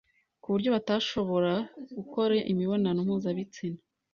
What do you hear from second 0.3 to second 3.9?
ku buryo batashobora gukora imibonano mpuzabitsina,